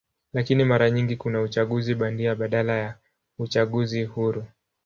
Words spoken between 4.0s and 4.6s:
huru.